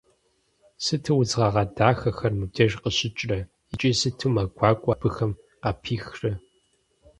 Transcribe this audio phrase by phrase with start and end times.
[0.83, 3.39] Сыту удз гъэгъа дахэхэр мыбдеж къыщыкӀрэ
[3.73, 5.31] икӀи сыту мэ гуакӀуэ абыхэм
[5.61, 6.31] къапихрэ!